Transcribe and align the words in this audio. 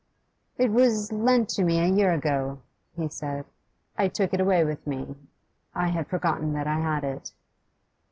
'It 0.57 0.71
was 0.71 1.11
lent 1.11 1.47
to 1.47 1.63
me 1.63 1.77
a 1.79 1.85
year 1.85 2.11
ago,' 2.11 2.57
he 2.95 3.07
said. 3.07 3.45
'I 3.99 4.07
took 4.07 4.33
it 4.33 4.39
away 4.41 4.63
with 4.65 4.87
me. 4.87 5.15
I 5.75 5.89
had 5.89 6.07
forgotten 6.07 6.53
that 6.53 6.65
I 6.65 6.79
had 6.79 7.03
it. 7.03 7.31